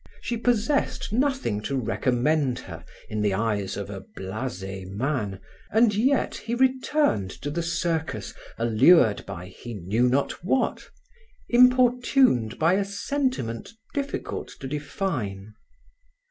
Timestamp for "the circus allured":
7.51-9.23